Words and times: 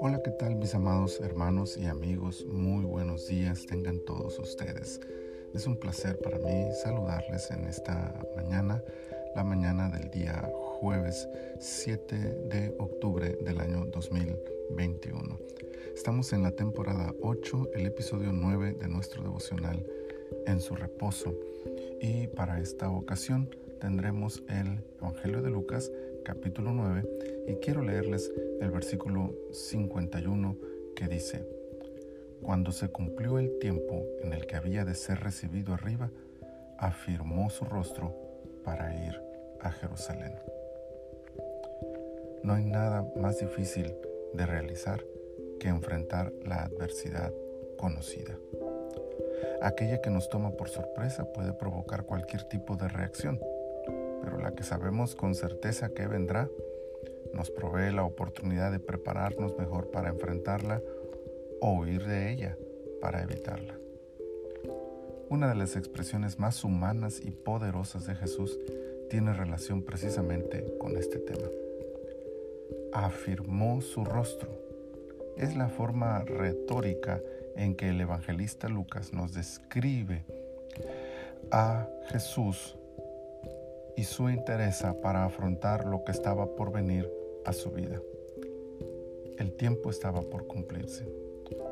Hola, 0.00 0.20
¿qué 0.22 0.30
tal 0.38 0.56
mis 0.56 0.74
amados 0.74 1.18
hermanos 1.20 1.78
y 1.78 1.86
amigos? 1.86 2.44
Muy 2.46 2.84
buenos 2.84 3.26
días 3.26 3.64
tengan 3.64 4.00
todos 4.00 4.38
ustedes. 4.38 5.00
Es 5.54 5.66
un 5.66 5.76
placer 5.76 6.18
para 6.18 6.38
mí 6.38 6.68
saludarles 6.82 7.50
en 7.50 7.64
esta 7.64 8.22
mañana, 8.36 8.84
la 9.34 9.42
mañana 9.42 9.88
del 9.88 10.10
día 10.10 10.50
jueves 10.80 11.26
7 11.58 12.16
de 12.50 12.74
octubre 12.78 13.38
del 13.40 13.60
año 13.60 13.86
2021. 13.86 15.38
Estamos 15.94 16.34
en 16.34 16.42
la 16.42 16.50
temporada 16.50 17.14
8, 17.22 17.70
el 17.74 17.86
episodio 17.86 18.30
9 18.32 18.74
de 18.74 18.88
nuestro 18.88 19.22
devocional 19.22 19.86
en 20.46 20.60
su 20.60 20.76
reposo. 20.76 21.34
Y 22.02 22.26
para 22.28 22.60
esta 22.60 22.90
ocasión 22.90 23.48
tendremos 23.80 24.42
el 24.48 24.84
Evangelio 25.00 25.40
de 25.42 25.50
Lucas 25.50 25.90
capítulo 26.22 26.72
9 26.72 27.02
y 27.48 27.54
quiero 27.56 27.82
leerles 27.82 28.30
el 28.60 28.70
versículo 28.70 29.34
51 29.52 30.56
que 30.94 31.08
dice, 31.08 31.46
Cuando 32.42 32.72
se 32.72 32.88
cumplió 32.88 33.38
el 33.38 33.58
tiempo 33.58 34.04
en 34.22 34.34
el 34.34 34.46
que 34.46 34.56
había 34.56 34.84
de 34.84 34.94
ser 34.94 35.20
recibido 35.20 35.72
arriba, 35.72 36.10
afirmó 36.78 37.48
su 37.48 37.64
rostro 37.64 38.14
para 38.64 38.94
ir 39.06 39.18
a 39.60 39.70
Jerusalén. 39.72 40.34
No 42.42 42.54
hay 42.54 42.64
nada 42.64 43.10
más 43.16 43.38
difícil 43.38 43.94
de 44.34 44.46
realizar 44.46 45.02
que 45.58 45.68
enfrentar 45.68 46.32
la 46.44 46.64
adversidad 46.64 47.32
conocida. 47.78 48.36
Aquella 49.62 50.00
que 50.00 50.10
nos 50.10 50.28
toma 50.28 50.52
por 50.52 50.68
sorpresa 50.68 51.24
puede 51.32 51.52
provocar 51.52 52.04
cualquier 52.04 52.44
tipo 52.44 52.76
de 52.76 52.88
reacción, 52.88 53.40
pero 54.22 54.38
la 54.38 54.54
que 54.54 54.62
sabemos 54.62 55.14
con 55.14 55.34
certeza 55.34 55.90
que 55.90 56.06
vendrá 56.06 56.48
nos 57.34 57.50
provee 57.50 57.92
la 57.92 58.04
oportunidad 58.04 58.72
de 58.72 58.80
prepararnos 58.80 59.56
mejor 59.58 59.90
para 59.90 60.08
enfrentarla 60.08 60.82
o 61.60 61.72
huir 61.72 62.06
de 62.06 62.32
ella 62.32 62.56
para 63.00 63.22
evitarla. 63.22 63.74
Una 65.28 65.48
de 65.48 65.54
las 65.54 65.76
expresiones 65.76 66.38
más 66.38 66.64
humanas 66.64 67.20
y 67.22 67.30
poderosas 67.30 68.06
de 68.06 68.16
Jesús 68.16 68.58
tiene 69.08 69.32
relación 69.32 69.82
precisamente 69.82 70.76
con 70.78 70.96
este 70.96 71.18
tema. 71.18 71.48
Afirmó 72.92 73.80
su 73.80 74.04
rostro. 74.04 74.50
Es 75.36 75.56
la 75.56 75.68
forma 75.68 76.24
retórica 76.24 77.20
en 77.54 77.76
que 77.76 77.90
el 77.90 78.00
evangelista 78.00 78.68
Lucas 78.68 79.12
nos 79.12 79.32
describe 79.32 80.24
a 81.52 81.88
Jesús 82.08 82.76
y 84.00 84.04
su 84.04 84.30
interés 84.30 84.82
para 85.02 85.26
afrontar 85.26 85.84
lo 85.84 86.04
que 86.04 86.12
estaba 86.12 86.56
por 86.56 86.72
venir 86.72 87.12
a 87.44 87.52
su 87.52 87.70
vida. 87.70 88.00
El 89.36 89.52
tiempo 89.52 89.90
estaba 89.90 90.22
por 90.22 90.46
cumplirse. 90.46 91.06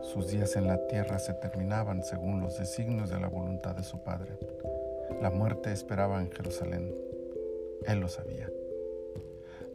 Sus 0.00 0.28
días 0.28 0.56
en 0.56 0.66
la 0.66 0.86
tierra 0.86 1.18
se 1.18 1.34
terminaban 1.34 2.02
según 2.02 2.40
los 2.40 2.58
designios 2.58 3.10
de 3.10 3.20
la 3.20 3.28
voluntad 3.28 3.76
de 3.76 3.82
su 3.82 4.02
Padre. 4.02 4.38
La 5.20 5.28
muerte 5.28 5.70
esperaba 5.70 6.22
en 6.22 6.30
Jerusalén. 6.30 6.94
Él 7.86 8.00
lo 8.00 8.08
sabía. 8.08 8.48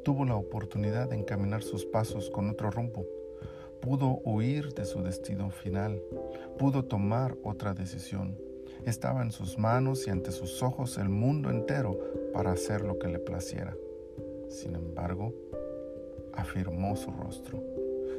Tuvo 0.03 0.25
la 0.25 0.35
oportunidad 0.35 1.07
de 1.09 1.17
encaminar 1.17 1.61
sus 1.61 1.85
pasos 1.85 2.31
con 2.31 2.49
otro 2.49 2.71
rumbo 2.71 3.05
pudo 3.79 4.19
huir 4.25 4.73
de 4.73 4.83
su 4.83 5.01
destino 5.01 5.51
final, 5.51 6.01
pudo 6.57 6.83
tomar 6.83 7.37
otra 7.43 7.73
decisión. 7.73 8.37
Estaba 8.85 9.21
en 9.21 9.31
sus 9.31 9.57
manos 9.57 10.07
y 10.07 10.09
ante 10.09 10.31
sus 10.31 10.63
ojos 10.63 10.97
el 10.97 11.09
mundo 11.09 11.49
entero 11.49 11.97
para 12.33 12.51
hacer 12.51 12.81
lo 12.81 12.99
que 12.99 13.07
le 13.07 13.19
placiera. 13.19 13.75
Sin 14.49 14.75
embargo, 14.75 15.33
afirmó 16.33 16.95
su 16.95 17.11
rostro, 17.11 17.63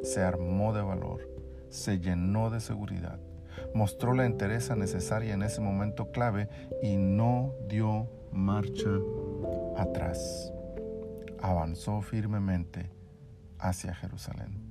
se 0.03 0.23
armó 0.23 0.73
de 0.73 0.83
valor, 0.83 1.29
se 1.69 1.99
llenó 1.99 2.51
de 2.51 2.61
seguridad, 2.61 3.19
mostró 3.75 4.15
la 4.15 4.27
entereza 4.27 4.77
necesaria 4.77 5.35
en 5.35 5.43
ese 5.43 5.61
momento 5.61 6.11
clave 6.11 6.49
y 6.83 6.97
no 6.97 7.55
dio 7.69 8.09
marcha 8.33 8.91
atrás. 9.77 10.53
Avanzó 11.41 12.03
firmemente 12.03 12.91
hacia 13.59 13.95
Jerusalén 13.95 14.71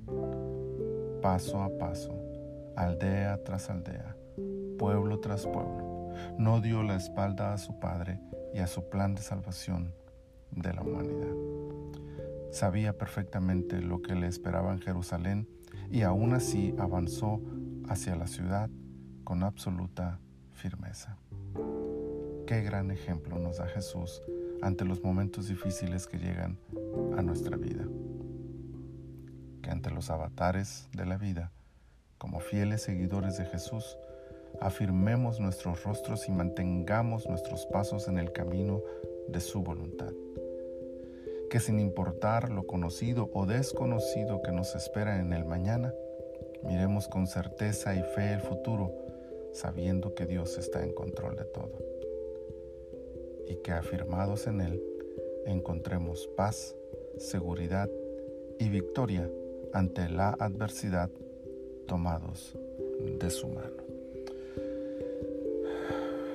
paso 1.22 1.62
a 1.62 1.70
paso, 1.78 2.14
aldea 2.76 3.44
tras 3.44 3.70
aldea, 3.70 4.16
pueblo 4.78 5.20
tras 5.20 5.46
pueblo. 5.46 6.14
No 6.38 6.62
dio 6.62 6.84
la 6.84 6.96
espalda 6.96 7.54
a 7.54 7.58
su 7.58 7.80
Padre 7.80 8.20
y 8.54 8.60
a 8.60 8.68
su 8.68 8.90
plan 8.90 9.16
de 9.16 9.22
salvación 9.22 9.94
de 10.52 10.74
la 10.74 10.82
humanidad. 10.82 11.34
Sabía 12.52 12.98
perfectamente 12.98 13.82
lo 13.82 14.02
que 14.02 14.16
le 14.16 14.28
esperaba 14.28 14.72
en 14.74 14.80
Jerusalén 14.80 15.48
y 15.92 16.02
aún 16.02 16.34
así 16.34 16.74
avanzó 16.78 17.42
hacia 17.88 18.16
la 18.16 18.28
ciudad 18.28 18.70
con 19.24 19.44
absoluta 19.44 20.20
firmeza. 20.54 21.18
Qué 22.48 22.62
gran 22.62 22.92
ejemplo 22.92 23.38
nos 23.38 23.58
da 23.58 23.68
Jesús 23.68 24.22
ante 24.62 24.86
los 24.86 25.04
momentos 25.04 25.48
difíciles 25.48 26.08
que 26.08 26.18
llegan 26.18 26.58
a 27.16 27.22
nuestra 27.22 27.56
vida 27.56 27.86
ante 29.70 29.92
los 29.92 30.10
avatares 30.10 30.90
de 30.94 31.06
la 31.06 31.18
vida, 31.18 31.52
como 32.18 32.40
fieles 32.40 32.82
seguidores 32.82 33.38
de 33.38 33.46
Jesús, 33.46 33.98
afirmemos 34.62 35.40
nuestros 35.40 35.84
rostros 35.84 36.28
y 36.28 36.32
mantengamos 36.32 37.28
nuestros 37.28 37.66
pasos 37.68 38.08
en 38.08 38.18
el 38.18 38.32
camino 38.32 38.82
de 39.28 39.40
su 39.40 39.62
voluntad. 39.62 40.14
Que 41.50 41.60
sin 41.60 41.80
importar 41.80 42.52
lo 42.52 42.68
conocido 42.68 43.30
o 43.34 43.46
desconocido 43.46 44.42
que 44.42 44.52
nos 44.52 44.76
espera 44.76 45.20
en 45.20 45.34
el 45.34 45.46
mañana, 45.46 45.94
miremos 46.64 47.08
con 47.08 47.28
certeza 47.28 47.96
y 47.96 48.04
fe 48.04 48.34
el 48.34 48.42
futuro, 48.42 48.92
sabiendo 49.54 50.14
que 50.14 50.26
Dios 50.26 50.58
está 50.58 50.84
en 50.84 50.94
control 50.94 51.36
de 51.36 51.46
todo. 51.46 51.72
Y 53.48 53.56
que 53.58 53.72
afirmados 53.72 54.46
en 54.46 54.62
Él, 54.62 54.84
encontremos 55.46 56.28
paz, 56.38 56.76
seguridad 57.18 57.90
y 58.60 58.70
victoria 58.70 59.30
ante 59.74 60.10
la 60.10 60.30
adversidad 60.30 61.10
tomados 61.88 62.56
de 63.20 63.30
su 63.30 63.48
mano. 63.48 63.89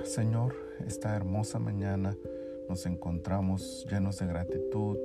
Señor, 0.04 0.54
esta 0.87 1.16
hermosa 1.16 1.59
mañana 1.59 2.16
nos 2.69 2.84
encontramos 2.84 3.87
llenos 3.91 4.19
de 4.19 4.26
gratitud 4.26 4.98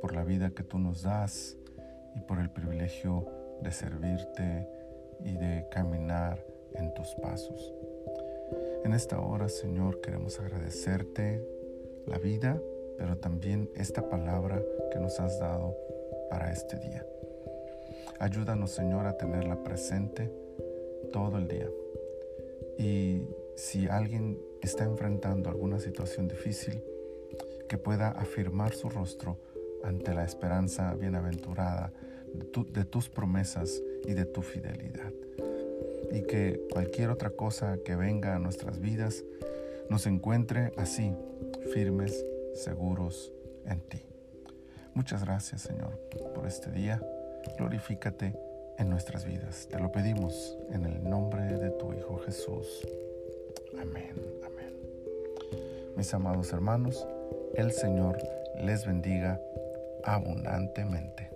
por 0.00 0.14
la 0.14 0.22
vida 0.22 0.50
que 0.50 0.62
tú 0.62 0.78
nos 0.78 1.02
das 1.02 1.56
y 2.14 2.20
por 2.20 2.38
el 2.38 2.48
privilegio 2.48 3.26
de 3.62 3.72
servirte 3.72 4.68
y 5.24 5.36
de 5.36 5.66
caminar 5.70 6.44
en 6.74 6.94
tus 6.94 7.14
pasos. 7.16 7.74
En 8.84 8.94
esta 8.94 9.20
hora, 9.20 9.48
Señor, 9.48 10.00
queremos 10.00 10.38
agradecerte 10.38 11.44
la 12.06 12.18
vida, 12.18 12.60
pero 12.98 13.18
también 13.18 13.68
esta 13.74 14.08
palabra 14.08 14.62
que 14.92 15.00
nos 15.00 15.18
has 15.18 15.38
dado 15.40 15.76
para 16.30 16.52
este 16.52 16.76
día. 16.78 17.04
Ayúdanos, 18.20 18.70
Señor, 18.70 19.06
a 19.06 19.16
tenerla 19.16 19.62
presente 19.64 20.30
todo 21.12 21.38
el 21.38 21.48
día. 21.48 21.68
Y 22.78 23.21
si 23.62 23.86
alguien 23.86 24.40
está 24.60 24.82
enfrentando 24.82 25.48
alguna 25.48 25.78
situación 25.78 26.26
difícil, 26.26 26.82
que 27.68 27.78
pueda 27.78 28.08
afirmar 28.08 28.74
su 28.74 28.90
rostro 28.90 29.38
ante 29.84 30.12
la 30.14 30.24
esperanza 30.24 30.92
bienaventurada 30.94 31.92
de, 32.34 32.84
tus 32.84 33.08
promesas 33.08 33.80
y 34.04 34.14
de 34.14 34.24
tu 34.24 34.42
fidelidad. 34.42 35.12
Y 36.10 36.22
que 36.22 36.66
cualquier 36.72 37.10
otra 37.10 37.30
cosa 37.30 37.78
que 37.84 37.94
venga 37.94 38.34
a 38.34 38.40
nuestras 38.40 38.80
vidas 38.80 39.22
nos 39.88 40.08
encuentre 40.08 40.72
así, 40.76 41.14
firmes, 41.72 42.26
seguros 42.54 43.32
en 43.64 43.78
ti. 43.78 44.02
Muchas 44.92 45.24
gracias, 45.24 45.62
Señor, 45.62 46.00
por 46.34 46.48
este 46.48 46.72
día 46.72 47.00
glorifícate 47.56 48.34
en 48.76 48.90
nuestras 48.90 49.24
vidas. 49.24 49.68
Te 49.70 49.78
lo 49.78 49.92
pedimos 49.92 50.58
en 50.72 50.84
el 50.84 51.08
nombre 51.08 51.44
de 51.44 51.70
tu 51.70 51.92
Hijo 51.92 52.18
Jesús. 52.26 52.84
Amén, 53.80 54.14
amén. 54.44 54.74
Mis 55.96 56.12
amados 56.14 56.52
hermanos, 56.52 57.06
el 57.54 57.72
Señor 57.72 58.18
les 58.60 58.86
bendiga 58.86 59.40
abundantemente. 60.04 61.30